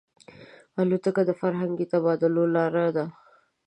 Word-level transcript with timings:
الوتکه 0.81 1.21
د 1.25 1.31
فرهنګي 1.41 1.85
تبادلو 1.93 2.43
لاره 2.55 2.85
ده. 2.95 3.05